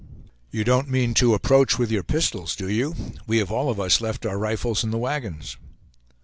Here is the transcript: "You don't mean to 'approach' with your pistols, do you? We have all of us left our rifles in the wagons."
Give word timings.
"You 0.49 0.63
don't 0.63 0.89
mean 0.89 1.13
to 1.13 1.35
'approach' 1.35 1.77
with 1.77 1.91
your 1.91 2.01
pistols, 2.01 2.55
do 2.55 2.67
you? 2.67 2.95
We 3.27 3.37
have 3.37 3.51
all 3.51 3.69
of 3.69 3.79
us 3.79 4.01
left 4.01 4.25
our 4.25 4.39
rifles 4.39 4.83
in 4.83 4.89
the 4.89 4.97
wagons." 4.97 5.57